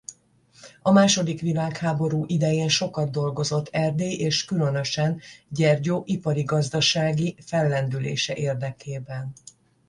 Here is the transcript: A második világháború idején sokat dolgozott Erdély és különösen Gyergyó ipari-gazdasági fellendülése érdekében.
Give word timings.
A 0.81 0.91
második 0.91 1.41
világháború 1.41 2.23
idején 2.27 2.67
sokat 2.69 3.11
dolgozott 3.11 3.67
Erdély 3.71 4.13
és 4.15 4.45
különösen 4.45 5.19
Gyergyó 5.49 6.03
ipari-gazdasági 6.05 7.35
fellendülése 7.41 8.35
érdekében. 8.35 9.31